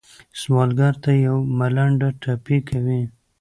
سوالګر 0.41 0.93
ته 1.03 1.11
یو 1.27 1.37
ملنډه 1.57 2.09
ټپي 2.21 2.57
کوي 2.69 3.01